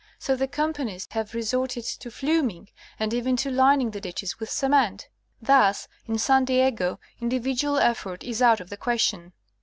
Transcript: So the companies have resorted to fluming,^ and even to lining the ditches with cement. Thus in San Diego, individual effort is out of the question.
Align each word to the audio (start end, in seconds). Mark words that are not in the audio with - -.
So 0.17 0.35
the 0.35 0.47
companies 0.47 1.07
have 1.11 1.35
resorted 1.35 1.83
to 1.85 2.09
fluming,^ 2.09 2.69
and 2.99 3.13
even 3.13 3.37
to 3.37 3.51
lining 3.51 3.91
the 3.91 4.01
ditches 4.01 4.39
with 4.39 4.49
cement. 4.49 5.09
Thus 5.39 5.87
in 6.07 6.17
San 6.17 6.43
Diego, 6.45 6.99
individual 7.19 7.77
effort 7.77 8.23
is 8.23 8.41
out 8.41 8.59
of 8.59 8.71
the 8.71 8.77
question. 8.77 9.33